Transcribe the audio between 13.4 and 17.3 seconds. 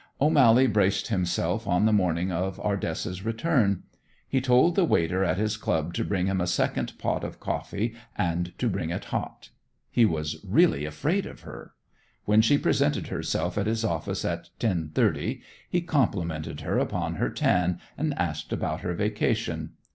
at his office at 10:30 he complimented her upon her